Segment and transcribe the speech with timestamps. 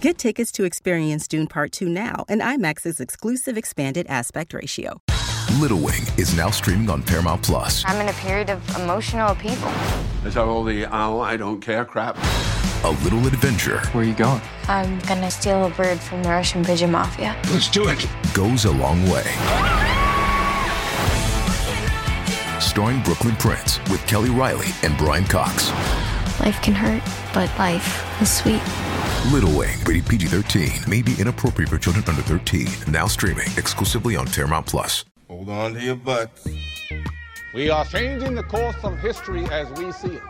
[0.00, 5.02] Get tickets to experience Dune Part 2 now and IMAX's exclusive expanded aspect ratio.
[5.58, 7.82] Little Wing is now streaming on Paramount Plus.
[7.84, 9.72] I'm in a period of emotional upheaval.
[10.24, 12.16] Is that all the oh, I don't care crap?
[12.84, 14.40] A little adventure Where are you going?
[14.68, 17.36] I'm gonna steal a bird from the Russian pigeon mafia.
[17.50, 18.06] Let's do it.
[18.34, 19.24] goes a long way.
[22.60, 25.72] Starring Brooklynn Prince with Kelly Reilly and Brian Cox.
[26.38, 27.02] Life can hurt,
[27.34, 28.62] but life is sweet.
[29.26, 32.66] Little Wing, rated PG 13, may be inappropriate for children under 13.
[32.90, 35.04] Now streaming exclusively on Paramount Plus.
[35.28, 36.48] Hold on to your butts.
[37.52, 40.22] We are changing the course of history as we see it.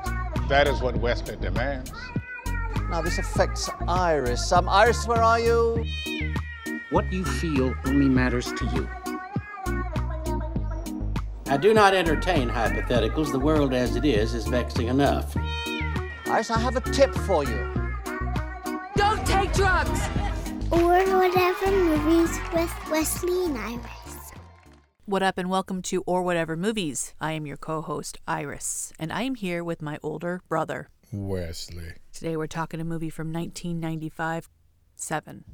[0.48, 1.92] That is what Western demands.
[2.90, 4.50] Now this affects Iris.
[4.50, 5.84] Um, Iris, where are you?
[6.90, 8.88] What you feel only matters to you.
[11.46, 13.30] I do not entertain hypotheticals.
[13.30, 15.36] The world as it is is vexing enough.
[16.26, 17.77] Iris, I have a tip for you.
[19.48, 20.00] Don't take drugs!
[20.70, 24.32] Or whatever movies with Wesley and Iris.
[25.06, 27.14] What up, and welcome to Or Whatever Movies.
[27.20, 31.94] I am your co host, Iris, and I am here with my older brother, Wesley.
[32.12, 34.48] Today we're talking a movie from 1995
[34.96, 35.44] 7.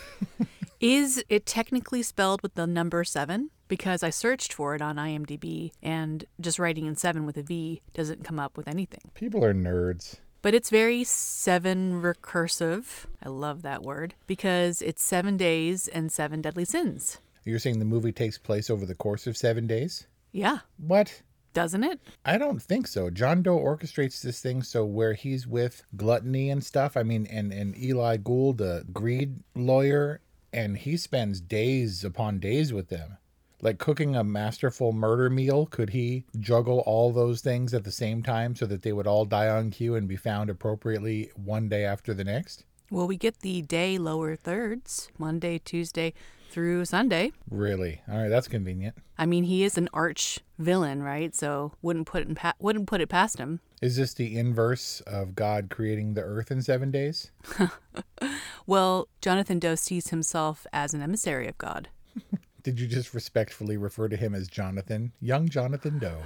[0.80, 3.50] Is it technically spelled with the number 7?
[3.68, 7.82] Because I searched for it on IMDb, and just writing in 7 with a V
[7.94, 9.10] doesn't come up with anything.
[9.14, 10.18] People are nerds.
[10.42, 13.06] But it's very seven recursive.
[13.22, 17.18] I love that word because it's seven days and seven deadly sins.
[17.44, 20.06] You're saying the movie takes place over the course of seven days?
[20.32, 20.60] Yeah.
[20.78, 21.22] What?
[21.52, 22.00] Doesn't it?
[22.24, 23.10] I don't think so.
[23.10, 26.96] John Doe orchestrates this thing so where he's with gluttony and stuff.
[26.96, 30.20] I mean, and, and Eli Gould, the greed lawyer,
[30.52, 33.18] and he spends days upon days with them.
[33.62, 38.22] Like cooking a masterful murder meal, could he juggle all those things at the same
[38.22, 41.84] time so that they would all die on cue and be found appropriately one day
[41.84, 42.64] after the next?
[42.90, 46.12] Well, we get the day lower thirds Monday, Tuesday
[46.50, 47.32] through Sunday.
[47.48, 48.00] Really?
[48.10, 48.96] All right, that's convenient.
[49.16, 51.34] I mean, he is an arch villain, right?
[51.34, 53.60] So wouldn't put it in pa- wouldn't put it past him.
[53.80, 57.30] Is this the inverse of God creating the earth in seven days?
[58.66, 61.88] well, Jonathan Doe sees himself as an emissary of God.
[62.62, 65.12] Did you just respectfully refer to him as Jonathan?
[65.20, 66.22] Young Jonathan Doe.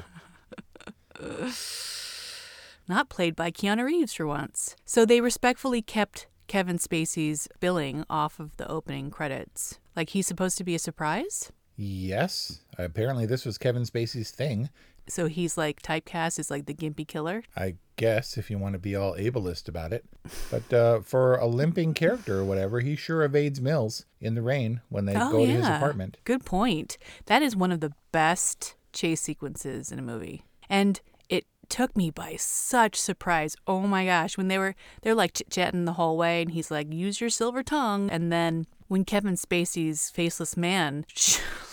[2.89, 4.77] Not played by Keanu Reeves for once.
[4.84, 9.78] So they respectfully kept Kevin Spacey's billing off of the opening credits.
[9.97, 11.50] Like he's supposed to be a surprise?
[11.77, 12.61] Yes.
[12.78, 14.69] Apparently, this was Kevin Spacey's thing.
[15.06, 17.42] So he's like typecast as like the gimpy killer?
[17.56, 20.04] I guess, if you want to be all ableist about it.
[20.50, 24.81] But uh, for a limping character or whatever, he sure evades Mills in the rain
[24.88, 25.47] when they oh, go yeah.
[25.47, 26.19] to his apartment.
[26.25, 26.98] Good point.
[27.26, 30.44] That is one of the best chase sequences in a movie.
[30.69, 33.56] And it took me by such surprise.
[33.66, 36.92] Oh my gosh, when they were they're like chit-chatting in the hallway and he's like,
[36.92, 41.04] "Use your silver tongue." And then when Kevin Spacey's faceless man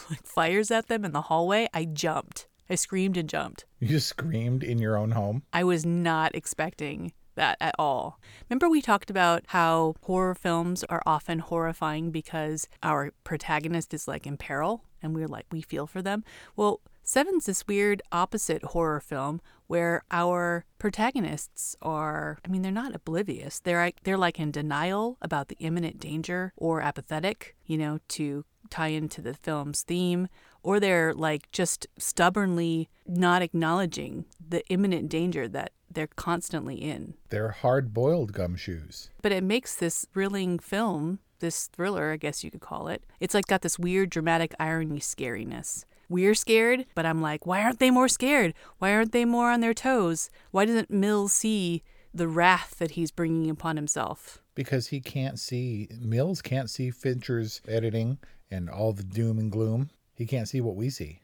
[0.09, 2.47] like fires at them in the hallway, I jumped.
[2.71, 3.65] I screamed and jumped.
[3.79, 5.43] You just screamed in your own home?
[5.51, 8.17] I was not expecting that at all.
[8.49, 14.25] Remember, we talked about how horror films are often horrifying because our protagonist is like
[14.25, 16.23] in peril and we're like, we feel for them?
[16.55, 22.95] Well, Seven's this weird opposite horror film where our protagonists are I mean they're not
[22.95, 23.59] oblivious.
[23.59, 28.45] They're like they're like in denial about the imminent danger or apathetic, you know, to
[28.69, 30.27] tie into the film's theme
[30.63, 37.15] or they're like just stubbornly not acknowledging the imminent danger that they're constantly in.
[37.29, 39.09] They're hard boiled gumshoes.
[39.21, 43.33] But it makes this thrilling film, this thriller, I guess you could call it, it's
[43.33, 45.85] like got this weird dramatic irony scariness.
[46.09, 48.53] We're scared, but I'm like, why aren't they more scared?
[48.79, 50.29] Why aren't they more on their toes?
[50.51, 51.83] Why doesn't Mills see
[52.13, 54.41] the wrath that he's bringing upon himself?
[54.53, 58.17] Because he can't see, Mills can't see Fincher's editing
[58.49, 59.89] and all the doom and gloom.
[60.21, 61.19] He can't see what we see.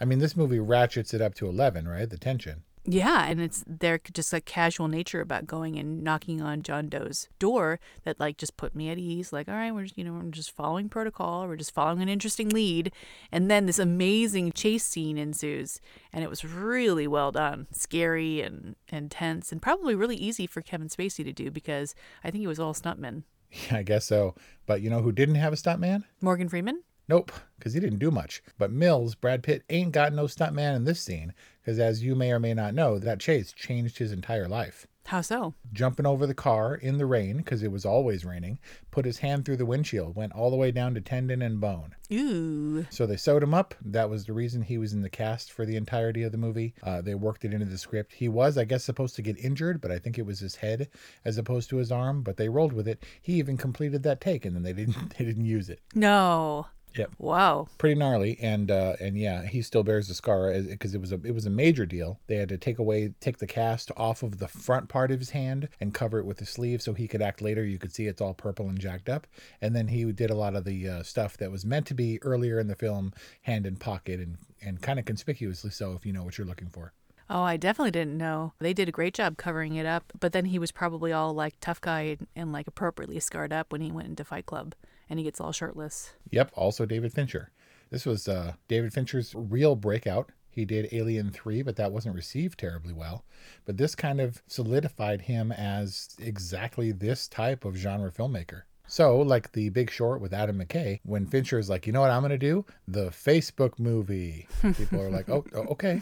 [0.00, 2.08] I mean, this movie ratchets it up to 11, right?
[2.08, 2.62] The tension.
[2.84, 7.28] Yeah, and it's there just like casual nature about going and knocking on John Doe's
[7.40, 9.32] door that like just put me at ease.
[9.32, 11.48] Like, all right, we're just you know we're just following protocol.
[11.48, 12.92] We're just following an interesting lead,
[13.32, 15.80] and then this amazing chase scene ensues,
[16.12, 20.88] and it was really well done, scary and intense, and probably really easy for Kevin
[20.88, 23.24] Spacey to do because I think he was all stuntman.
[23.50, 24.36] Yeah, I guess so.
[24.66, 26.04] But you know who didn't have a stuntman?
[26.20, 26.82] Morgan Freeman?
[27.08, 28.42] Nope, because he didn't do much.
[28.58, 31.32] But Mills, Brad Pitt, ain't got no stuntman in this scene,
[31.62, 34.86] because as you may or may not know, that chase changed his entire life.
[35.06, 35.54] How so?
[35.72, 38.58] Jumping over the car in the rain, because it was always raining,
[38.90, 41.94] put his hand through the windshield, went all the way down to tendon and bone.
[42.12, 42.86] Ooh.
[42.90, 43.76] So they sewed him up.
[43.84, 46.74] That was the reason he was in the cast for the entirety of the movie.
[46.82, 48.14] Uh, they worked it into the script.
[48.14, 50.88] He was, I guess, supposed to get injured, but I think it was his head
[51.24, 52.22] as opposed to his arm.
[52.22, 53.04] But they rolled with it.
[53.22, 55.80] He even completed that take, and then they didn't they didn't use it.
[55.94, 56.66] No.
[56.94, 57.10] Yep.
[57.18, 57.68] Wow.
[57.76, 61.20] Pretty gnarly, and uh, and yeah, he still bears the scar because it was a
[61.24, 62.18] it was a major deal.
[62.26, 65.30] They had to take away take the cast off of the front part of his
[65.30, 67.64] hand and cover it with the sleeve so he could act later.
[67.64, 69.26] You could see it's all purple and jacked up.
[69.60, 72.18] And then he did a lot of the uh, stuff that was meant to be
[72.22, 73.12] earlier in the film,
[73.42, 76.68] hand in pocket and and kind of conspicuously so if you know what you're looking
[76.68, 76.92] for.
[77.28, 78.52] Oh, I definitely didn't know.
[78.60, 81.54] They did a great job covering it up, but then he was probably all like
[81.60, 84.74] tough guy and, like appropriately scarred up when he went into Fight Club
[85.10, 86.12] and he gets all shirtless.
[86.30, 87.50] Yep, also David Fincher.
[87.90, 90.30] This was uh, David Fincher's real breakout.
[90.50, 93.24] He did Alien 3, but that wasn't received terribly well.
[93.64, 98.62] But this kind of solidified him as exactly this type of genre filmmaker.
[98.88, 102.10] So, like the Big Short with Adam McKay, when Fincher is like, you know what
[102.10, 102.64] I'm going to do?
[102.86, 104.46] The Facebook movie.
[104.76, 106.00] People are like, oh, okay.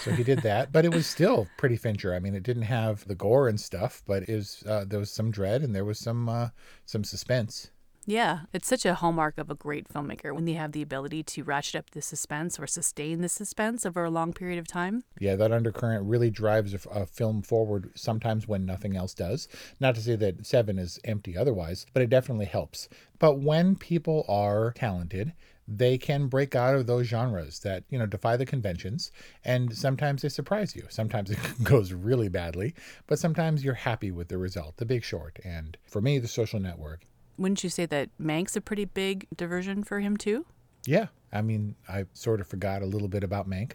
[0.00, 2.14] So he did that, but it was still pretty Fincher.
[2.14, 5.10] I mean, it didn't have the gore and stuff, but it was uh, there was
[5.10, 6.48] some dread and there was some uh,
[6.86, 7.70] some suspense.
[8.06, 11.44] Yeah, it's such a hallmark of a great filmmaker when they have the ability to
[11.44, 15.04] ratchet up the suspense or sustain the suspense over a long period of time.
[15.18, 19.48] Yeah, that undercurrent really drives a, a, film forward sometimes when nothing else does.
[19.80, 22.88] Not to say that Seven is empty otherwise, but it definitely helps.
[23.18, 25.34] But when people are talented,
[25.72, 29.12] they can break out of those genres that you know defy the conventions
[29.44, 32.74] and sometimes they surprise you sometimes it goes really badly
[33.06, 36.58] but sometimes you're happy with the result the big short and for me the social
[36.58, 37.06] network
[37.40, 40.44] wouldn't you say that Mank's a pretty big diversion for him too?
[40.86, 43.72] Yeah, I mean, I sort of forgot a little bit about Mank,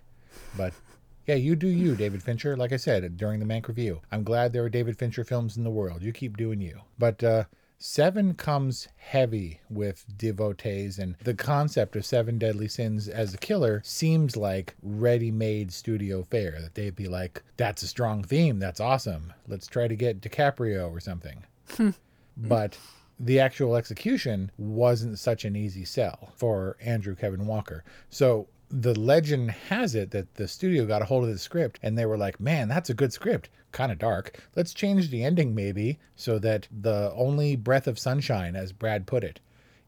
[0.56, 0.72] but
[1.26, 2.56] yeah, you do you, David Fincher.
[2.56, 5.64] Like I said during the Mank review, I'm glad there are David Fincher films in
[5.64, 6.04] the world.
[6.04, 6.82] You keep doing you.
[7.00, 7.46] But uh,
[7.78, 13.82] Seven comes heavy with devotees, and the concept of seven deadly sins as a killer
[13.84, 16.60] seems like ready made studio fare.
[16.62, 18.60] That they'd be like, that's a strong theme.
[18.60, 19.34] That's awesome.
[19.48, 21.44] Let's try to get DiCaprio or something.
[22.38, 22.78] but
[23.20, 27.84] the actual execution wasn't such an easy sell for Andrew Kevin Walker.
[28.10, 31.98] So the legend has it that the studio got a hold of the script and
[31.98, 33.50] they were like, man, that's a good script.
[33.76, 34.42] Kind of dark.
[34.56, 39.22] Let's change the ending maybe so that the only breath of sunshine, as Brad put
[39.22, 39.42] it,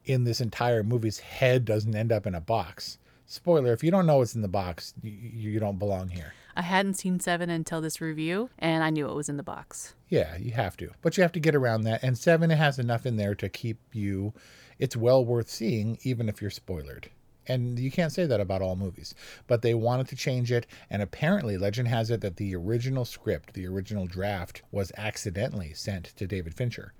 [0.04, 2.98] in this entire movie's head doesn't end up in a box.
[3.24, 5.12] Spoiler, if you don't know what's in the box, you,
[5.52, 6.34] you don't belong here.
[6.54, 9.94] I hadn't seen Seven until this review, and I knew it was in the box.
[10.10, 10.90] Yeah, you have to.
[11.00, 12.02] But you have to get around that.
[12.02, 14.34] And Seven has enough in there to keep you,
[14.78, 17.06] it's well worth seeing, even if you're spoilered.
[17.48, 19.14] And you can't say that about all movies.
[19.46, 20.66] But they wanted to change it.
[20.90, 26.04] And apparently, legend has it that the original script, the original draft, was accidentally sent
[26.16, 26.92] to David Fincher.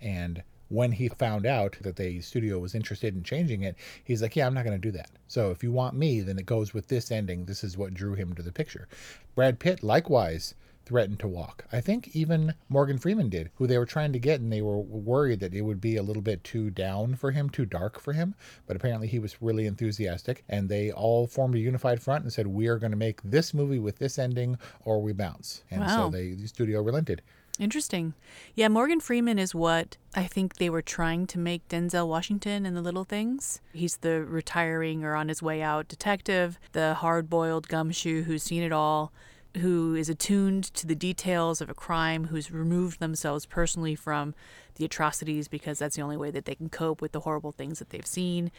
[0.00, 4.34] And when he found out that the studio was interested in changing it, he's like,
[4.34, 5.10] Yeah, I'm not going to do that.
[5.28, 7.44] So if you want me, then it goes with this ending.
[7.44, 8.88] This is what drew him to the picture.
[9.34, 11.64] Brad Pitt, likewise, threatened to walk.
[11.72, 14.78] I think even Morgan Freeman did, who they were trying to get, and they were
[14.78, 18.12] worried that it would be a little bit too down for him, too dark for
[18.12, 18.34] him.
[18.66, 22.46] But apparently he was really enthusiastic, and they all formed a unified front and said,
[22.46, 25.62] We are going to make this movie with this ending, or we bounce.
[25.70, 26.04] And wow.
[26.04, 27.22] so they, the studio relented.
[27.58, 28.14] Interesting.
[28.54, 32.74] Yeah, Morgan Freeman is what I think they were trying to make Denzel Washington in
[32.74, 33.60] the little things.
[33.72, 38.62] He's the retiring or on his way out detective, the hard boiled gumshoe who's seen
[38.62, 39.12] it all,
[39.58, 44.34] who is attuned to the details of a crime, who's removed themselves personally from
[44.76, 47.78] the atrocities because that's the only way that they can cope with the horrible things
[47.78, 48.50] that they've seen.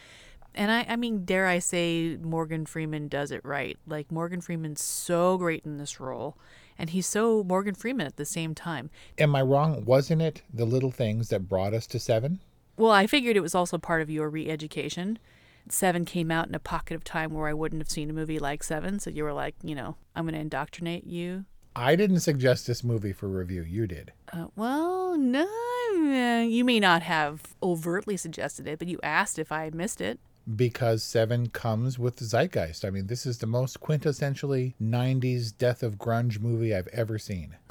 [0.54, 3.76] And I, I mean, dare I say, Morgan Freeman does it right.
[3.88, 6.36] Like, Morgan Freeman's so great in this role
[6.78, 8.90] and he's so Morgan Freeman at the same time.
[9.18, 9.84] Am I wrong?
[9.84, 12.40] Wasn't it the little things that brought us to Seven?
[12.76, 15.18] Well, I figured it was also part of your re education.
[15.68, 18.38] Seven came out in a pocket of time where I wouldn't have seen a movie
[18.38, 21.46] like Seven, so you were like, you know, I'm going to indoctrinate you.
[21.76, 23.62] I didn't suggest this movie for review.
[23.62, 24.12] You did.
[24.32, 25.46] Uh, well, no,
[25.96, 30.20] uh, you may not have overtly suggested it, but you asked if I missed it
[30.56, 32.84] because Seven comes with zeitgeist.
[32.84, 37.56] I mean, this is the most quintessentially 90s death of grunge movie I've ever seen.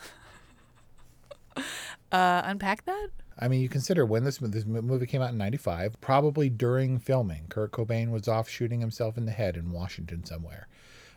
[2.12, 3.08] Uh, unpack that?
[3.40, 7.46] I mean, you consider when this, this movie came out in 95, probably during filming.
[7.50, 10.68] Kurt Cobain was off shooting himself in the head in Washington somewhere.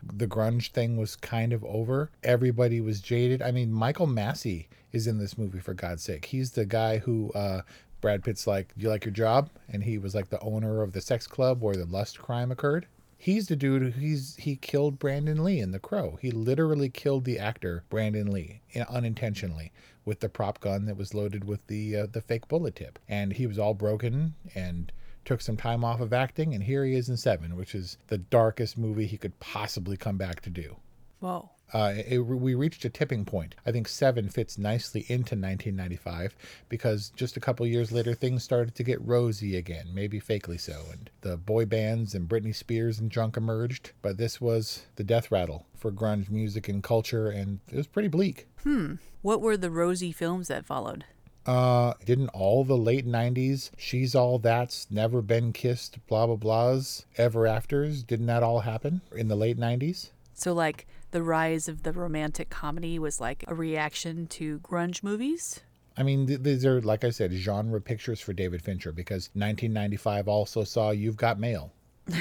[0.02, 2.10] The grunge thing was kind of over.
[2.22, 3.42] Everybody was jaded.
[3.42, 6.26] I mean, Michael Massee is in this movie, for God's sake.
[6.26, 7.62] He's the guy who uh,
[8.00, 10.92] Brad Pitt's like, "Do you like your job?" And he was like the owner of
[10.92, 12.86] the sex club where the lust crime occurred.
[13.18, 16.18] He's the dude who he's he killed Brandon Lee in The Crow.
[16.20, 19.72] He literally killed the actor Brandon Lee unintentionally
[20.04, 22.98] with the prop gun that was loaded with the uh, the fake bullet tip.
[23.08, 24.92] And he was all broken and
[25.24, 28.18] took some time off of acting and here he is in 7, which is the
[28.18, 30.76] darkest movie he could possibly come back to do.
[31.18, 31.50] Whoa.
[31.72, 33.54] Uh, it, we reached a tipping point.
[33.66, 36.36] I think Seven fits nicely into 1995
[36.68, 40.84] because just a couple years later, things started to get rosy again, maybe fakely so.
[40.92, 43.92] And the boy bands and Britney Spears and junk emerged.
[44.02, 48.08] But this was the death rattle for grunge music and culture, and it was pretty
[48.08, 48.46] bleak.
[48.62, 48.94] Hmm.
[49.22, 51.04] What were the rosy films that followed?
[51.46, 57.04] Uh, didn't all the late 90s, She's All That's, Never Been Kissed, blah, blah, blahs,
[57.16, 60.10] Ever Afters, didn't that all happen in the late 90s?
[60.34, 65.60] So, like, the rise of the romantic comedy was like a reaction to grunge movies?
[65.96, 70.28] I mean, th- these are, like I said, genre pictures for David Fincher because 1995
[70.28, 71.72] also saw You've Got Mail.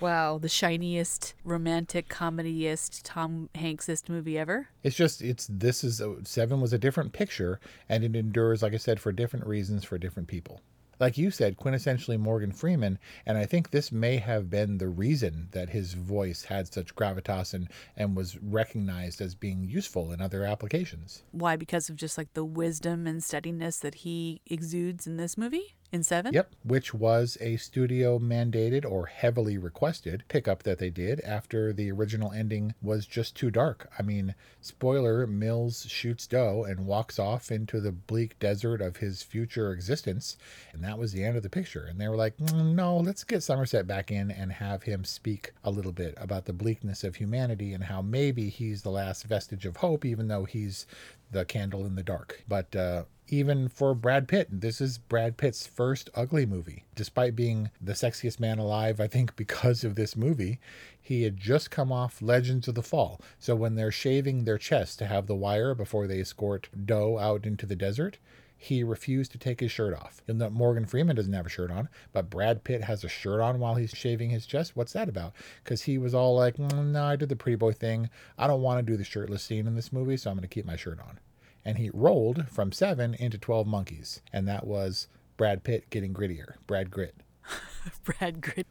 [0.00, 4.68] Wow, the shiniest romantic comedyist Tom Hanksist movie ever.
[4.84, 7.58] It's just it's this is a, seven was a different picture,
[7.88, 10.60] and it endures, like I said, for different reasons for different people.
[11.00, 15.48] Like you said, quintessentially Morgan Freeman, and I think this may have been the reason
[15.52, 20.44] that his voice had such gravitas and, and was recognized as being useful in other
[20.44, 21.22] applications.
[21.30, 21.56] Why?
[21.56, 25.76] Because of just like the wisdom and steadiness that he exudes in this movie?
[25.92, 26.34] In seven?
[26.34, 31.90] Yep, which was a studio mandated or heavily requested pickup that they did after the
[31.90, 33.90] original ending was just too dark.
[33.98, 39.22] I mean, spoiler Mills shoots Doe and walks off into the bleak desert of his
[39.22, 40.36] future existence,
[40.72, 41.84] and that was the end of the picture.
[41.84, 45.52] And they were like, mm, no, let's get Somerset back in and have him speak
[45.64, 49.66] a little bit about the bleakness of humanity and how maybe he's the last vestige
[49.66, 50.86] of hope, even though he's
[51.30, 52.42] the candle in the dark.
[52.48, 54.48] But uh, even for Brad Pitt.
[54.50, 56.84] This is Brad Pitt's first ugly movie.
[56.94, 60.58] Despite being the sexiest man alive, I think because of this movie,
[61.00, 63.20] he had just come off Legends of the Fall.
[63.38, 67.46] So when they're shaving their chest to have the wire before they escort Doe out
[67.46, 68.18] into the desert,
[68.56, 70.20] he refused to take his shirt off.
[70.26, 73.60] That Morgan Freeman doesn't have a shirt on, but Brad Pitt has a shirt on
[73.60, 74.74] while he's shaving his chest.
[74.74, 75.34] What's that about?
[75.62, 78.10] Because he was all like, mm, "No, I did the pretty boy thing.
[78.36, 80.52] I don't want to do the shirtless scene in this movie, so I'm going to
[80.52, 81.20] keep my shirt on."
[81.68, 85.06] And he rolled from seven into twelve monkeys, and that was
[85.36, 86.54] Brad Pitt getting grittier.
[86.66, 87.12] Brad Gritt.
[88.04, 88.64] Brad Gritt.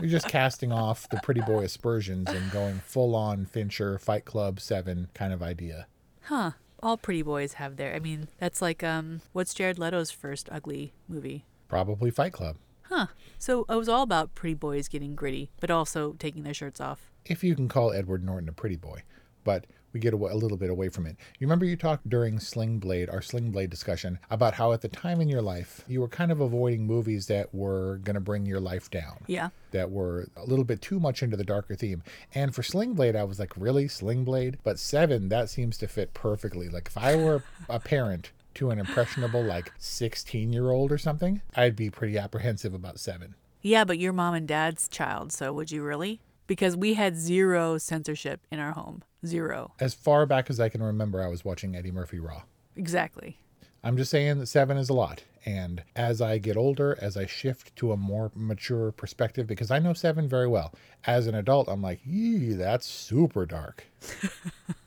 [0.00, 4.60] You're just casting off the pretty boy aspersions and going full on Fincher Fight Club
[4.60, 5.86] seven kind of idea.
[6.22, 6.52] Huh
[6.82, 7.94] all pretty boys have their.
[7.94, 11.44] I mean, that's like um, what's Jared Leto's first ugly movie?
[11.68, 12.56] Probably Fight Club.
[12.82, 13.08] Huh.
[13.38, 17.10] So it was all about pretty boys getting gritty, but also taking their shirts off.
[17.24, 19.02] If you can call Edward Norton a pretty boy,
[19.44, 21.16] but we get a, a little bit away from it.
[21.38, 24.88] You remember you talked during Sling Blade, our Sling Blade discussion, about how at the
[24.88, 28.46] time in your life you were kind of avoiding movies that were going to bring
[28.46, 29.18] your life down.
[29.26, 29.50] Yeah.
[29.70, 32.02] That were a little bit too much into the darker theme.
[32.34, 33.88] And for Sling Blade, I was like, really?
[33.88, 34.58] Sling Blade?
[34.62, 36.68] But Seven, that seems to fit perfectly.
[36.68, 41.42] Like if I were a parent to an impressionable, like 16 year old or something,
[41.54, 43.34] I'd be pretty apprehensive about Seven.
[43.60, 46.20] Yeah, but you're mom and dad's child, so would you really?
[46.48, 49.04] Because we had zero censorship in our home.
[49.24, 49.74] Zero.
[49.78, 52.42] As far back as I can remember, I was watching Eddie Murphy Raw.
[52.74, 53.38] Exactly.
[53.84, 55.22] I'm just saying that seven is a lot.
[55.44, 59.78] And as I get older, as I shift to a more mature perspective, because I
[59.78, 60.74] know seven very well,
[61.06, 63.84] as an adult, I'm like, yee, that's super dark.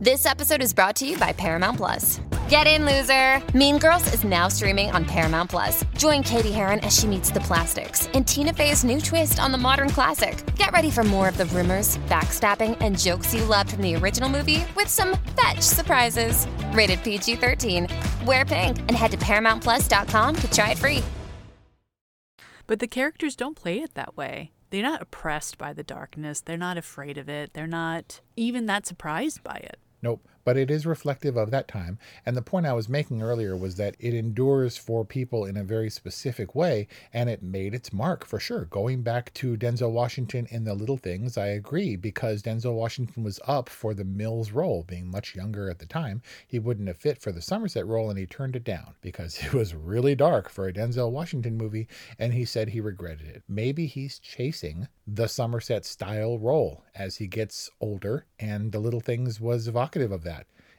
[0.00, 2.20] This episode is brought to you by Paramount Plus.
[2.50, 3.42] Get in, loser!
[3.56, 5.84] Mean Girls is now streaming on Paramount Plus.
[5.96, 9.58] Join Cady Heron as she meets the plastics in Tina Fey's new twist on the
[9.58, 10.36] modern classic.
[10.56, 14.28] Get ready for more of the rumors, backstabbing, and jokes you loved from the original
[14.28, 16.46] movie with some fetch surprises.
[16.72, 17.88] Rated PG 13.
[18.26, 21.02] Wear pink and head to ParamountPlus.com to try it free.
[22.66, 24.50] But the characters don't play it that way.
[24.68, 26.42] They're not oppressed by the darkness.
[26.42, 27.54] They're not afraid of it.
[27.54, 29.78] They're not even that surprised by it.
[30.02, 30.28] Nope.
[30.46, 31.98] But it is reflective of that time.
[32.24, 35.64] And the point I was making earlier was that it endures for people in a
[35.64, 38.64] very specific way, and it made its mark for sure.
[38.66, 43.40] Going back to Denzel Washington in The Little Things, I agree, because Denzel Washington was
[43.44, 46.22] up for the Mills role, being much younger at the time.
[46.46, 49.52] He wouldn't have fit for the Somerset role, and he turned it down because it
[49.52, 51.88] was really dark for a Denzel Washington movie,
[52.20, 53.42] and he said he regretted it.
[53.48, 59.40] Maybe he's chasing the Somerset style role as he gets older, and The Little Things
[59.40, 60.35] was evocative of that.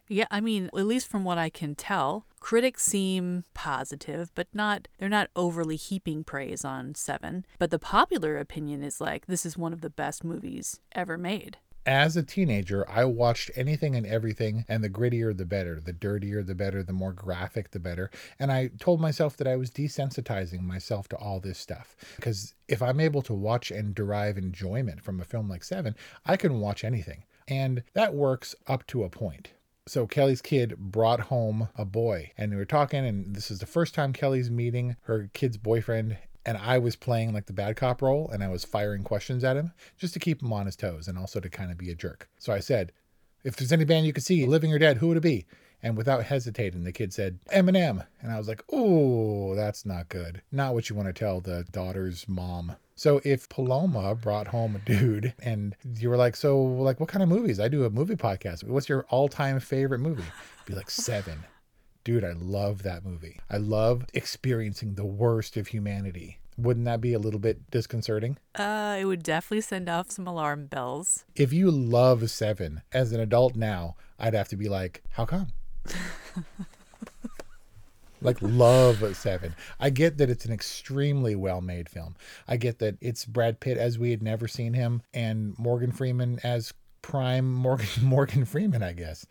[0.08, 4.88] Yeah, I mean, at least from what I can tell, critics seem positive, but not
[4.98, 7.46] they're not overly heaping praise on 7.
[7.60, 11.58] But the popular opinion is like this is one of the best movies ever made.
[11.86, 16.44] As a teenager, I watched anything and everything, and the grittier the better, the dirtier
[16.44, 18.12] the better, the more graphic the better.
[18.40, 21.96] And I told myself that I was desensitizing myself to all this stuff.
[22.18, 25.96] Because if I'm able to watch and derive enjoyment from a film like Seven,
[26.26, 27.24] I can watch anything.
[27.48, 29.52] And that works up to a point
[29.88, 33.65] so Kelly's kid brought home a boy, and we were talking, and this is the
[33.65, 36.17] first time Kelly's meeting her kid's boyfriend.
[36.46, 39.58] And I was playing like the bad cop role, and I was firing questions at
[39.58, 41.96] him just to keep him on his toes and also to kind of be a
[41.96, 42.29] jerk.
[42.38, 42.94] So I said,
[43.44, 45.46] If there's any band you could see, living or dead, who would it be?
[45.84, 48.06] And without hesitating, the kid said, Eminem.
[48.22, 50.41] And I was like, Oh, that's not good.
[50.51, 52.77] Not what you want to tell the daughter's mom.
[52.98, 57.22] So if Paloma brought home a dude and you were like, so like what kind
[57.22, 57.60] of movies?
[57.60, 58.63] I do a movie podcast.
[58.63, 60.24] What's your all-time favorite movie?
[60.66, 61.46] Be like seven.
[62.04, 63.39] Dude, I love that movie.
[63.51, 66.39] I love experiencing the worst of humanity.
[66.58, 68.39] Wouldn't that be a little bit disconcerting?
[68.56, 71.24] Uh, it would definitely send off some alarm bells.
[71.36, 75.50] If you love Seven as an adult now, I'd have to be like, how come?
[78.22, 79.56] like love seven.
[79.80, 82.16] I get that it's an extremely well made film.
[82.48, 86.40] I get that it's brad pitt as we had never seen him and morgan freeman
[86.44, 89.26] as prime morgan morgan freeman i guess.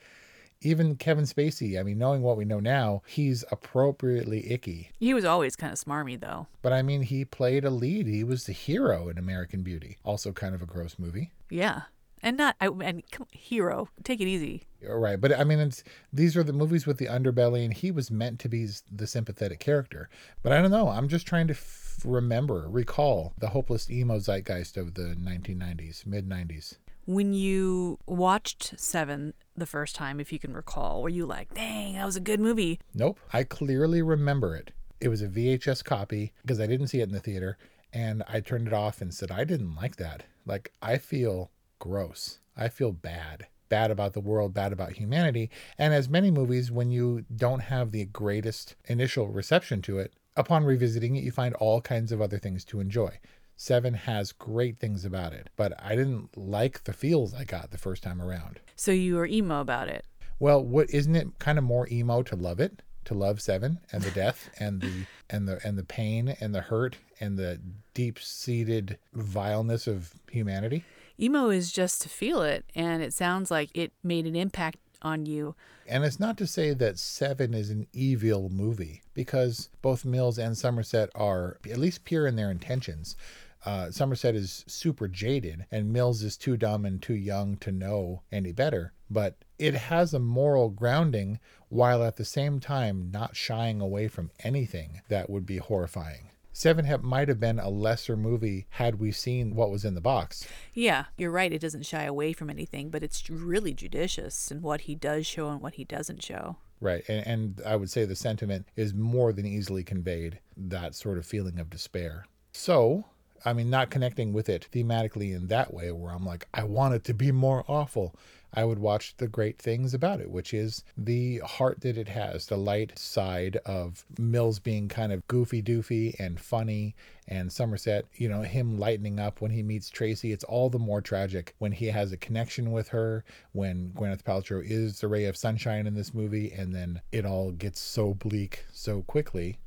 [0.62, 4.90] Even kevin spacey i mean knowing what we know now he's appropriately icky.
[4.98, 6.46] He was always kind of smarmy, though.
[6.62, 8.06] but i mean he played a lead.
[8.06, 9.98] He was the hero in american beauty.
[10.04, 11.30] Also kind of a gross movie.
[11.50, 11.82] Yeah.
[12.22, 14.64] And not, I, and come, hero, take it easy.
[14.88, 18.10] Right, but I mean, it's these are the movies with the underbelly, and he was
[18.10, 20.08] meant to be the sympathetic character.
[20.42, 20.88] But I don't know.
[20.88, 26.28] I'm just trying to f- remember, recall the hopeless emo zeitgeist of the 1990s, mid
[26.28, 26.78] 90s.
[27.04, 31.94] When you watched Seven the first time, if you can recall, were you like, dang,
[31.94, 32.80] that was a good movie?
[32.94, 34.72] Nope, I clearly remember it.
[35.00, 37.58] It was a VHS copy because I didn't see it in the theater,
[37.92, 40.24] and I turned it off and said, I didn't like that.
[40.44, 42.40] Like, I feel gross.
[42.56, 43.46] I feel bad.
[43.68, 45.50] Bad about the world, bad about humanity.
[45.78, 50.64] And as many movies, when you don't have the greatest initial reception to it, upon
[50.64, 53.18] revisiting it, you find all kinds of other things to enjoy.
[53.56, 57.78] Seven has great things about it, but I didn't like the feels I got the
[57.78, 58.60] first time around.
[58.76, 60.04] So you were emo about it.
[60.38, 62.82] Well, what isn't it kind of more emo to love it?
[63.06, 66.60] To love Seven and the death and the and the and the pain and the
[66.60, 67.60] hurt and the
[67.94, 70.84] deep-seated vileness of humanity?
[71.18, 75.24] Emo is just to feel it, and it sounds like it made an impact on
[75.24, 75.54] you.
[75.88, 80.56] And it's not to say that Seven is an evil movie, because both Mills and
[80.56, 83.16] Somerset are at least pure in their intentions.
[83.64, 88.22] Uh, Somerset is super jaded, and Mills is too dumb and too young to know
[88.30, 88.92] any better.
[89.10, 94.30] But it has a moral grounding while at the same time not shying away from
[94.40, 96.30] anything that would be horrifying.
[96.56, 100.00] Seven have, might have been a lesser movie had we seen what was in the
[100.00, 100.48] box.
[100.72, 101.52] Yeah, you're right.
[101.52, 105.50] It doesn't shy away from anything, but it's really judicious in what he does show
[105.50, 106.56] and what he doesn't show.
[106.80, 107.04] Right.
[107.08, 111.26] And, and I would say the sentiment is more than easily conveyed that sort of
[111.26, 112.24] feeling of despair.
[112.54, 113.04] So,
[113.44, 116.94] I mean, not connecting with it thematically in that way, where I'm like, I want
[116.94, 118.14] it to be more awful.
[118.56, 122.46] I would watch the great things about it, which is the heart that it has,
[122.46, 126.96] the light side of Mills being kind of goofy doofy and funny,
[127.28, 130.32] and Somerset, you know, him lightening up when he meets Tracy.
[130.32, 134.62] It's all the more tragic when he has a connection with her, when Gwyneth Paltrow
[134.64, 138.64] is the ray of sunshine in this movie, and then it all gets so bleak
[138.72, 139.58] so quickly.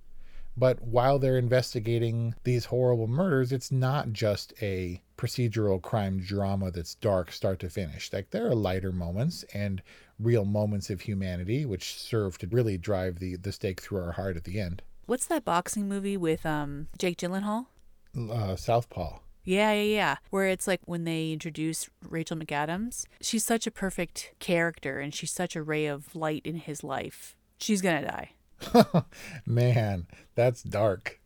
[0.60, 6.96] But while they're investigating these horrible murders, it's not just a procedural crime drama that's
[6.96, 8.12] dark start to finish.
[8.12, 9.82] Like there are lighter moments and
[10.20, 14.36] real moments of humanity which serve to really drive the the stake through our heart
[14.36, 14.82] at the end.
[15.06, 17.68] What's that boxing movie with um Jake Gyllenhaal?
[18.18, 19.20] Uh, Southpaw.
[19.46, 20.16] Yeah, yeah, yeah.
[20.30, 25.32] Where it's like when they introduce Rachel McAdams, she's such a perfect character and she's
[25.32, 27.38] such a ray of light in his life.
[27.60, 28.32] She's gonna die.
[29.46, 31.20] Man, that's dark.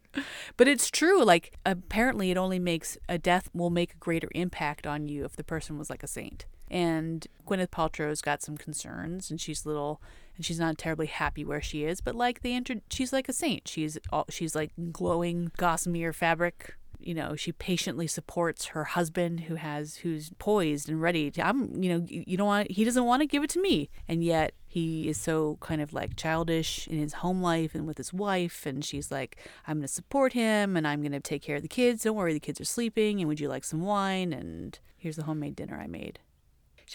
[0.58, 1.24] But it's true.
[1.24, 5.36] Like apparently, it only makes a death will make a greater impact on you if
[5.36, 6.46] the person was like a saint.
[6.70, 10.02] And Gwyneth Paltrow's got some concerns, and she's little,
[10.36, 12.02] and she's not terribly happy where she is.
[12.02, 13.68] But like they enter, she's like a saint.
[13.68, 16.76] She's all, she's like glowing gossamer fabric.
[17.04, 21.46] You know, she patiently supports her husband, who has who's poised and ready to.
[21.46, 22.72] I'm, you know, you don't want.
[22.72, 25.94] He doesn't want to give it to me, and yet he is so kind of
[25.94, 29.38] like childish in his home life and with his wife and she's like
[29.68, 32.16] i'm going to support him and i'm going to take care of the kids don't
[32.16, 35.56] worry the kids are sleeping and would you like some wine and here's the homemade
[35.56, 36.18] dinner i made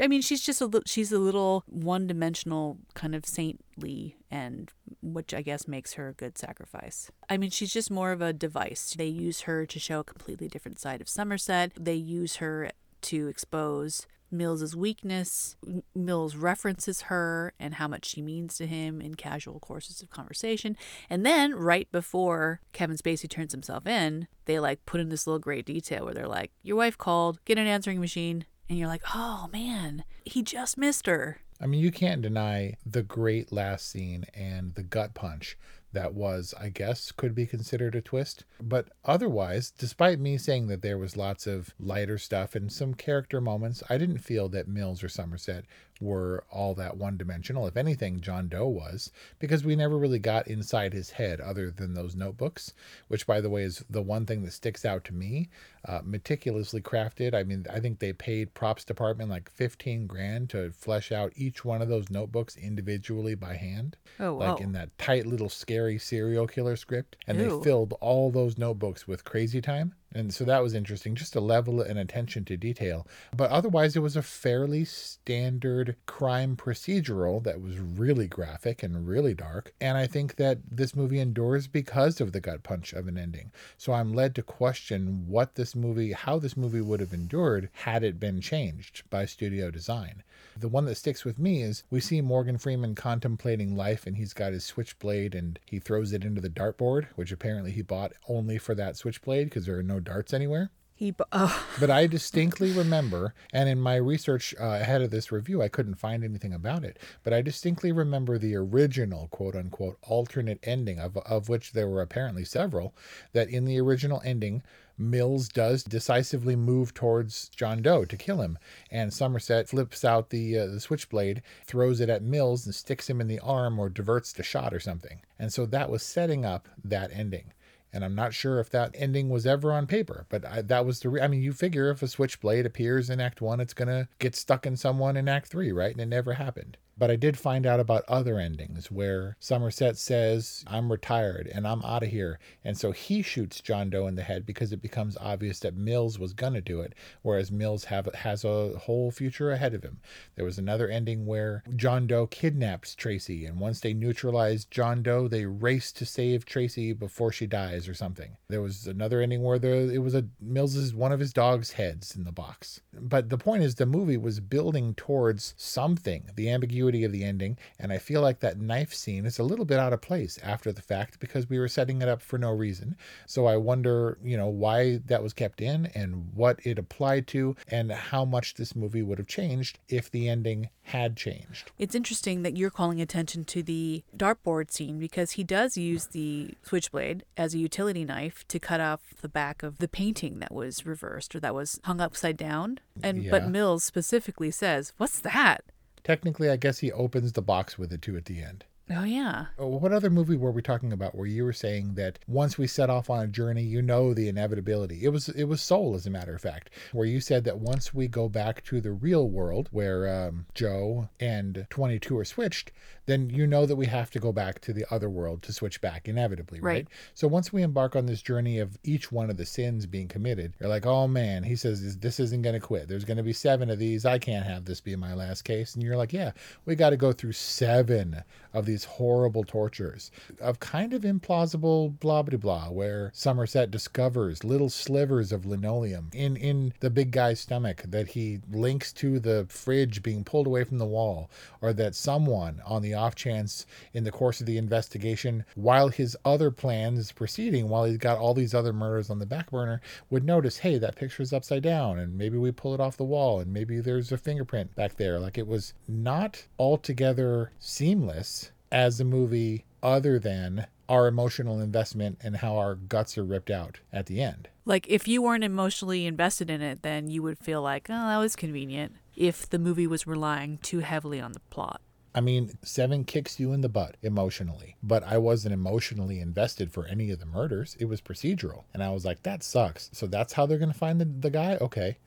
[0.01, 4.73] I mean, she's just a little, she's a little one-dimensional kind of saintly, and
[5.03, 7.11] which I guess makes her a good sacrifice.
[7.29, 8.95] I mean, she's just more of a device.
[8.97, 11.73] They use her to show a completely different side of Somerset.
[11.79, 12.71] They use her
[13.03, 15.57] to expose Mills's weakness.
[15.95, 20.77] Mills references her and how much she means to him in casual courses of conversation.
[21.09, 25.39] And then right before Kevin Spacey turns himself in, they like put in this little
[25.39, 27.43] great detail where they're like, "Your wife called.
[27.45, 31.81] Get an answering machine." And you're like, "Oh man, he just missed her." I mean,
[31.81, 35.57] you can't deny the great last scene and the gut punch
[35.93, 38.45] that was, I guess, could be considered a twist.
[38.61, 43.41] But otherwise, despite me saying that there was lots of lighter stuff and some character
[43.41, 45.65] moments, I didn't feel that Mills or Somerset
[46.01, 47.67] were all that one dimensional.
[47.67, 51.95] If anything, John Doe was, because we never really got inside his head other than
[51.95, 52.73] those notebooks,
[53.09, 55.49] which, by the way, is the one thing that sticks out to me.
[55.85, 57.35] Uh, meticulously crafted.
[57.35, 61.65] I mean, I think they paid props department like 15 grand to flesh out each
[61.65, 63.97] one of those notebooks individually by hand.
[64.19, 64.53] Oh, wow.
[64.53, 67.17] Like in that tight little scary serial killer script.
[67.27, 67.59] And Ew.
[67.59, 69.95] they filled all those notebooks with crazy time.
[70.13, 73.07] And so that was interesting, just a level and attention to detail.
[73.37, 79.35] But otherwise, it was a fairly standard crime procedural that was really graphic and really
[79.35, 79.75] dark.
[79.81, 83.53] And I think that this movie endures because of the gut punch of an ending.
[83.77, 88.03] So I'm led to question what this movie, how this movie would have endured had
[88.03, 90.23] it been changed by studio design.
[90.61, 94.33] The one that sticks with me is we see Morgan Freeman contemplating life and he's
[94.33, 98.59] got his switchblade and he throws it into the dartboard, which apparently he bought only
[98.59, 100.73] for that switchblade because there are no darts anywhere.
[100.99, 105.63] He, oh, But I distinctly remember, and in my research uh, ahead of this review,
[105.63, 106.99] I couldn't find anything about it.
[107.23, 112.03] But I distinctly remember the original quote unquote alternate ending, of, of which there were
[112.03, 112.97] apparently several,
[113.33, 114.65] that in the original ending,
[114.99, 118.59] Mills does decisively move towards John Doe to kill him,
[118.91, 123.21] and Somerset flips out the uh, the switchblade, throws it at Mills, and sticks him
[123.21, 125.21] in the arm or diverts the shot or something.
[125.39, 127.53] And so that was setting up that ending.
[127.93, 131.01] And I'm not sure if that ending was ever on paper, but I, that was
[131.01, 131.09] the.
[131.09, 134.37] Re- I mean, you figure if a switchblade appears in Act One, it's gonna get
[134.37, 135.93] stuck in someone in Act Three, right?
[135.93, 136.77] And it never happened.
[136.99, 141.83] But I did find out about other endings where Somerset says, I'm retired and I'm
[141.85, 142.41] out of here.
[142.65, 146.19] And so he shoots John Doe in the head because it becomes obvious that Mills
[146.19, 150.01] was going to do it, whereas Mills have, has a whole future ahead of him.
[150.35, 155.29] There was another ending where John Doe kidnaps Tracy, and once they neutralize John Doe,
[155.29, 158.37] they race to save Tracy before she dies or something.
[158.49, 162.17] There was another ending where there, it was a Mills's one of his dog's heads
[162.17, 162.81] in the box.
[162.93, 167.59] But the point is, the movie was building towards something, the ambiguity of the ending,
[167.79, 170.73] and I feel like that knife scene is a little bit out of place after
[170.73, 172.97] the fact because we were setting it up for no reason.
[173.27, 177.55] So I wonder, you know, why that was kept in and what it applied to
[177.69, 181.71] and how much this movie would have changed if the ending had changed.
[181.79, 186.55] It's interesting that you're calling attention to the dartboard scene because he does use the
[186.63, 190.87] switchblade as a utility knife to cut off the back of the painting that was
[190.87, 192.81] reversed or that was hung upside down.
[193.03, 193.31] And Yeah.
[193.33, 195.63] but Mills specifically says, "What's that?"
[196.05, 198.65] Technically, I guess he opens the box with it too at the end.
[198.91, 199.47] Oh yeah.
[199.59, 202.67] Oh, What other movie were we talking about where you were saying that once we
[202.67, 205.05] set off on a journey, you know the inevitability?
[205.05, 207.93] It was it was Soul, as a matter of fact, where you said that once
[207.93, 212.73] we go back to the real world where um, Joe and 22 are switched,
[213.09, 215.81] then you know that we have to go back to the other world to switch
[215.81, 216.69] back inevitably, right?
[216.69, 216.89] Right.
[217.15, 220.53] So once we embark on this journey of each one of the sins being committed,
[220.61, 222.87] you're like, oh man, he says this, isn't going to quit.
[222.87, 224.05] There's going to be seven of these.
[224.05, 225.75] I can't have this be my last case.
[225.75, 226.33] And you're like, yeah,
[226.67, 232.23] we got to go through seven of these horrible tortures of kind of implausible blah
[232.23, 237.83] blah blah, where Somerset discovers little slivers of linoleum in in the big guy's stomach
[237.87, 241.31] that he links to the fridge being pulled away from the wall,
[241.63, 246.17] or that someone on the off chance in the course of the investigation, while his
[246.25, 249.81] other plan is proceeding, while he's got all these other murders on the back burner,
[250.11, 253.41] would notice, hey, that picture's upside down, and maybe we pull it off the wall,
[253.41, 255.19] and maybe there's a fingerprint back there.
[255.19, 262.37] Like it was not altogether seamless as a movie, other than our emotional investment and
[262.39, 264.49] how our guts are ripped out at the end.
[264.65, 268.19] Like if you weren't emotionally invested in it, then you would feel like, "Oh, that
[268.19, 271.81] was convenient." if the movie was relying too heavily on the plot.
[272.15, 276.87] I mean, Seven kicks you in the butt emotionally, but I wasn't emotionally invested for
[276.87, 277.77] any of the murders.
[277.79, 278.65] It was procedural.
[278.73, 279.91] And I was like, that sucks.
[279.93, 281.57] So that's how they're going to find the, the guy?
[281.61, 281.99] Okay.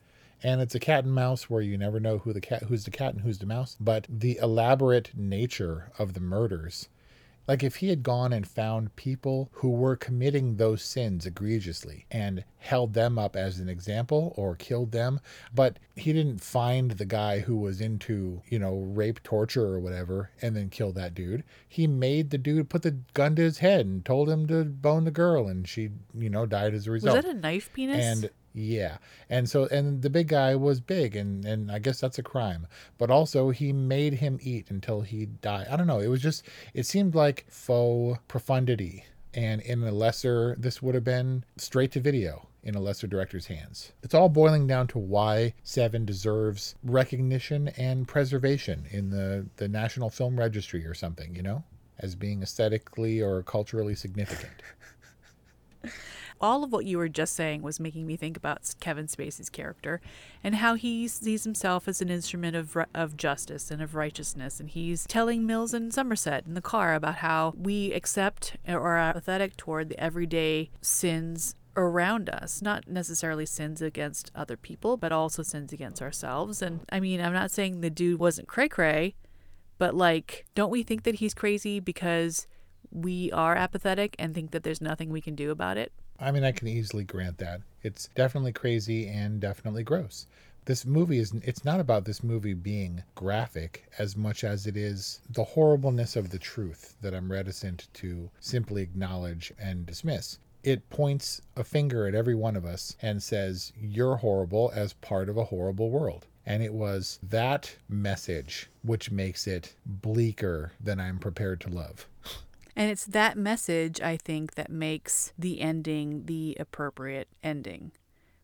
[0.44, 2.92] And it's a cat and mouse where you never know who the cat who's the
[2.92, 3.78] cat and who's the mouse.
[3.80, 6.90] But the elaborate nature of the murders
[7.52, 12.46] like if he had gone and found people who were committing those sins egregiously and
[12.60, 15.20] held them up as an example or killed them,
[15.54, 20.30] but he didn't find the guy who was into, you know, rape, torture, or whatever,
[20.42, 21.44] and then kill that dude.
[21.68, 25.04] He made the dude put the gun to his head and told him to bone
[25.04, 27.18] the girl, and she, you know, died as a result.
[27.18, 27.98] Was that a knife penis?
[27.98, 28.98] And yeah.
[29.30, 32.68] And so and the big guy was big and and I guess that's a crime.
[32.98, 35.68] But also he made him eat until he died.
[35.70, 36.00] I don't know.
[36.00, 39.06] It was just it seemed like faux profundity.
[39.34, 43.48] And in a lesser this would have been straight to video in a lesser director's
[43.48, 43.92] hands.
[44.04, 50.10] It's all boiling down to why Seven deserves recognition and preservation in the, the National
[50.10, 51.64] Film Registry or something, you know,
[51.98, 54.62] as being aesthetically or culturally significant
[56.42, 60.02] all of what you were just saying was making me think about Kevin Spacey's character
[60.44, 64.60] and how he sees himself as an instrument of, of justice and of righteousness.
[64.60, 68.98] And he's telling Mills and Somerset in the car about how we accept or are
[68.98, 75.42] apathetic toward the everyday sins around us, not necessarily sins against other people, but also
[75.44, 76.62] sins against ourselves.
[76.62, 79.16] And I mean, I'm not saying the dude wasn't cray cray,
[79.78, 82.48] but like, don't we think that he's crazy because
[82.92, 85.94] we are apathetic and think that there's nothing we can do about it?
[86.24, 87.62] I mean, I can easily grant that.
[87.82, 90.28] It's definitely crazy and definitely gross.
[90.66, 95.22] This movie is it's not about this movie being graphic as much as it is
[95.28, 100.38] the horribleness of the truth that I'm reticent to simply acknowledge and dismiss.
[100.64, 105.28] It points a finger at every one of us and says, You're horrible as part
[105.28, 106.28] of a horrible world.
[106.46, 112.06] And it was that message which makes it bleaker than I'm prepared to love.
[112.76, 117.92] And it's that message, I think, that makes the ending the appropriate ending,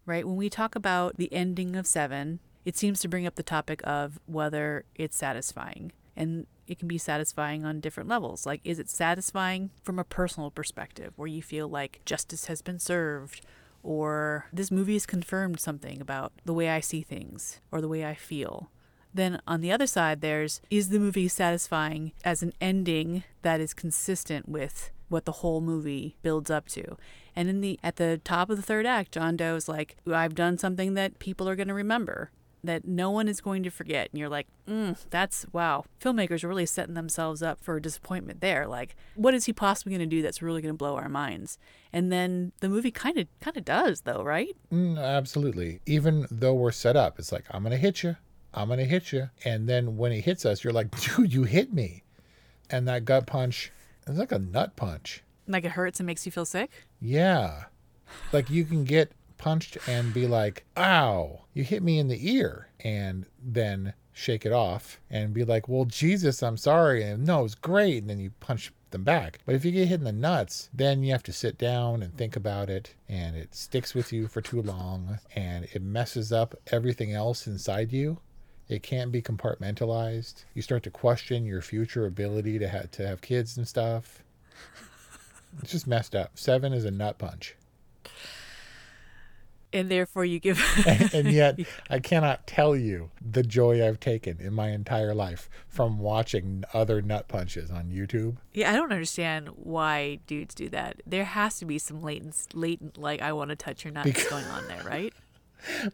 [0.05, 0.27] right?
[0.27, 3.81] When we talk about the ending of Seven, it seems to bring up the topic
[3.85, 5.93] of whether it's satisfying.
[6.15, 8.45] And it can be satisfying on different levels.
[8.45, 12.79] Like, is it satisfying from a personal perspective where you feel like justice has been
[12.79, 13.41] served?
[13.83, 18.05] Or this movie has confirmed something about the way I see things or the way
[18.05, 18.69] I feel.
[19.17, 23.73] Then on the other side, there's is the movie satisfying as an ending that is
[23.73, 26.97] consistent with what the whole movie builds up to.
[27.35, 30.35] And in the at the top of the third act, John Doe is like, I've
[30.35, 32.29] done something that people are going to remember,
[32.63, 34.09] that no one is going to forget.
[34.11, 35.85] And you're like, mm, that's wow.
[35.99, 38.67] Filmmakers are really setting themselves up for disappointment there.
[38.67, 41.57] Like, what is he possibly going to do that's really going to blow our minds?
[41.91, 44.55] And then the movie kind of kind of does, though, right?
[44.71, 45.79] Mm, absolutely.
[45.87, 48.15] Even though we're set up, it's like I'm going to hit you.
[48.57, 49.29] I'm going to hit you.
[49.45, 52.03] And then when he hits us, you're like, dude, you hit me.
[52.69, 53.71] And that gut punch
[54.07, 55.23] is like a nut punch.
[55.47, 56.71] Like it hurts and makes you feel sick?
[56.99, 57.65] Yeah.
[58.33, 62.69] Like you can get punched and be like, ow, you hit me in the ear.
[62.79, 67.03] And then shake it off and be like, well, Jesus, I'm sorry.
[67.03, 67.99] And no, it's great.
[67.99, 69.39] And then you punch them back.
[69.45, 72.15] But if you get hit in the nuts, then you have to sit down and
[72.15, 76.55] think about it, and it sticks with you for too long, and it messes up
[76.67, 78.19] everything else inside you.
[78.69, 80.43] It can't be compartmentalized.
[80.53, 84.23] You start to question your future ability to have to have kids and stuff.
[85.61, 86.31] It's just messed up.
[86.35, 87.55] Seven is a nut punch.
[89.73, 90.63] And therefore, you give.
[90.87, 95.49] and, and yet, I cannot tell you the joy I've taken in my entire life
[95.67, 98.37] from watching other nut punches on YouTube.
[98.53, 101.01] Yeah, I don't understand why dudes do that.
[101.05, 104.27] There has to be some latent, latent like I want to touch your nuts because,
[104.27, 105.13] going on there, right?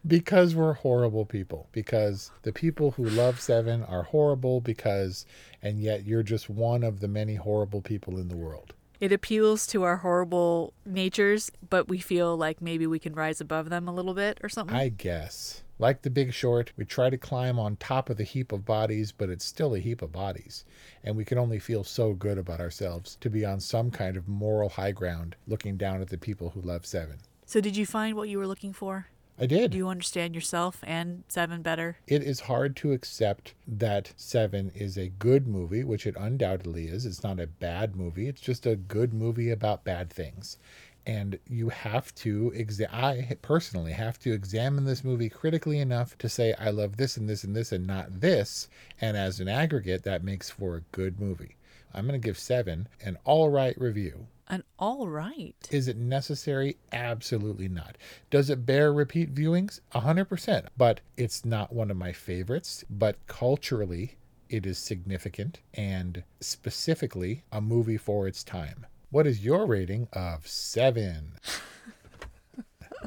[0.08, 1.68] Because we're horrible people.
[1.72, 5.26] Because the people who love Seven are horrible because,
[5.62, 8.74] and yet you're just one of the many horrible people in the world.
[9.00, 13.70] It appeals to our horrible natures, but we feel like maybe we can rise above
[13.70, 14.76] them a little bit or something.
[14.76, 15.64] I guess.
[15.80, 19.12] Like the big short, we try to climb on top of the heap of bodies,
[19.12, 20.64] but it's still a heap of bodies.
[21.04, 24.30] And we can only feel so good about ourselves to be on some kind of
[24.30, 27.18] moral high ground looking down at the people who love Seven.
[27.46, 29.08] So, did you find what you were looking for?
[29.44, 29.72] I did.
[29.72, 31.98] Do you understand yourself and Seven better?
[32.08, 37.06] It is hard to accept that Seven is a good movie, which it undoubtedly is.
[37.06, 40.60] It's not a bad movie, it's just a good movie about bad things.
[41.06, 46.30] And you have to, exa- I personally have to examine this movie critically enough to
[46.30, 48.70] say, I love this and this and this and not this.
[49.02, 51.58] And as an aggregate, that makes for a good movie.
[51.94, 54.26] I'm going to give Seven an all right review.
[54.48, 55.56] An all right.
[55.72, 56.78] Is it necessary?
[56.92, 57.98] Absolutely not.
[58.30, 59.80] Does it bear repeat viewings?
[59.94, 60.68] 100%.
[60.78, 62.84] But it's not one of my favorites.
[62.90, 64.18] But culturally,
[64.50, 68.86] it is significant and specifically a movie for its time.
[69.10, 71.34] What is your rating of seven?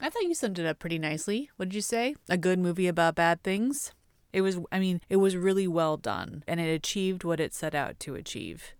[0.00, 1.48] I thought you summed it up pretty nicely.
[1.56, 2.16] What did you say?
[2.28, 3.92] A good movie about bad things?
[4.32, 7.74] It was, I mean, it was really well done and it achieved what it set
[7.74, 8.74] out to achieve.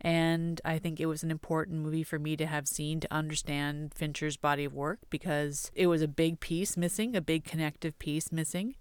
[0.00, 3.92] And I think it was an important movie for me to have seen to understand
[3.94, 8.30] Fincher's body of work because it was a big piece missing, a big connective piece
[8.30, 8.76] missing.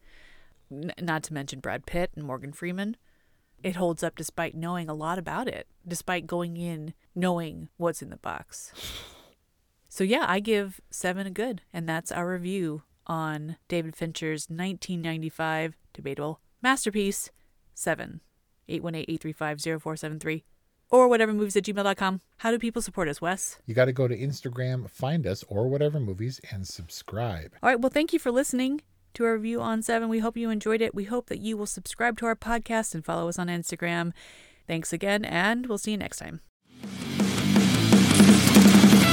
[0.72, 2.98] N- not to mention Brad Pitt and Morgan Freeman.
[3.64, 8.10] It holds up despite knowing a lot about it, despite going in knowing what's in
[8.10, 8.74] the box.
[9.90, 15.76] So, yeah, I give seven a good, and that's our review on David Fincher's 1995
[15.94, 17.32] debatable masterpiece,
[17.78, 18.22] Seven.
[18.68, 20.44] 818 835 0473
[20.90, 22.22] or whatever movies at gmail.com.
[22.38, 23.58] How do people support us, Wes?
[23.66, 27.54] You got to go to Instagram, find us, or whatever movies, and subscribe.
[27.62, 27.80] All right.
[27.80, 28.82] Well, thank you for listening
[29.14, 30.10] to our review on Seven.
[30.10, 30.96] We hope you enjoyed it.
[30.96, 34.14] We hope that you will subscribe to our podcast and follow us on Instagram.
[34.68, 36.42] Thanks again, and we'll see you next time.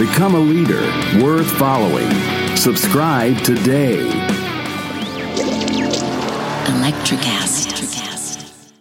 [0.00, 0.80] Become a leader
[1.22, 2.10] worth following.
[2.56, 3.98] Subscribe today.
[6.64, 8.72] Electricast.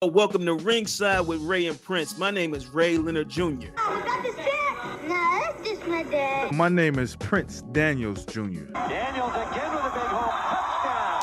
[0.00, 2.16] Welcome to Ringside with Ray and Prince.
[2.16, 3.66] My name is Ray Leonard Jr.
[3.76, 6.52] Oh, no, that's just my dad.
[6.52, 8.72] My name is Prince Daniels Jr.
[8.72, 10.32] Daniels again with a big home